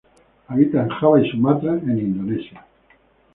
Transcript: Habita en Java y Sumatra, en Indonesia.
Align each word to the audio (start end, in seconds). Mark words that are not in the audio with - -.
Habita 0.47 0.81
en 0.81 0.89
Java 0.89 1.21
y 1.23 1.29
Sumatra, 1.29 1.73
en 1.75 1.91
Indonesia. 1.99 2.65